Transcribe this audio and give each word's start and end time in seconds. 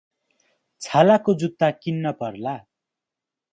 छालाको 0.81 1.35
जुत्ता 1.43 1.69
किन्न 1.83 2.15
पर्ला। 2.23 2.57